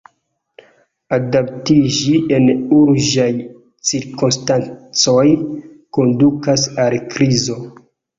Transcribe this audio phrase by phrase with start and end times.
[1.15, 3.27] Adaptiĝi en urĝaj
[3.89, 5.27] cirkonstancoj
[5.99, 7.59] kondukas al krizo.